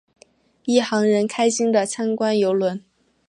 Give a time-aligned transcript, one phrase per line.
[0.65, 2.83] 一行人开心的参观邮轮。